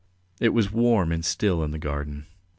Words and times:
It 0.39 0.49
was 0.49 0.71
warm 0.71 1.11
and 1.11 1.23
still 1.23 1.63
in 1.63 1.69
the 1.69 1.77
garden. 1.77 2.25